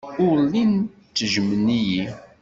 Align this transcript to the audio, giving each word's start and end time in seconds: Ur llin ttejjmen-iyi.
Ur 0.25 0.37
llin 0.49 0.73
ttejjmen-iyi. 1.09 2.03